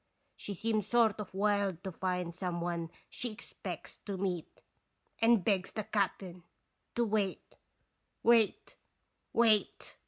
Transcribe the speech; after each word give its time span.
She 0.35 0.55
seems 0.55 0.87
sort 0.87 1.19
of 1.19 1.31
wild 1.31 1.83
to 1.83 1.91
find 1.91 2.33
some 2.33 2.59
one 2.59 2.89
she 3.07 3.31
expects 3.31 3.97
to 4.07 4.17
meet, 4.17 4.61
and 5.21 5.43
begs 5.45 5.71
the 5.73 5.83
cap'n 5.83 6.41
to 6.95 7.05
wait 7.05 7.55
wait 8.23 8.77
wait! 9.31 9.95